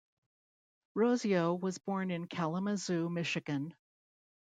[0.97, 3.75] Rossio was born in Kalamazoo, Michigan.